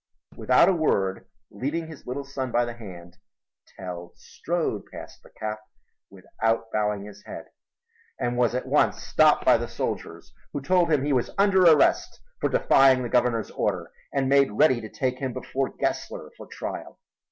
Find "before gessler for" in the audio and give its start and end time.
15.33-16.47